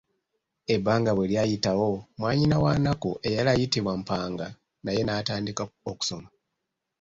Ebbanga 0.75 1.11
bwe 1.13 1.29
lyayitawo 1.31 1.89
mwannyina 2.19 2.55
wa 2.63 2.71
Nnakku 2.77 3.09
eyali 3.27 3.49
ayitibwa 3.51 3.93
Mpanga 4.01 4.47
naye 4.83 5.01
naatandika 5.03 5.63
okusoma. 5.91 6.29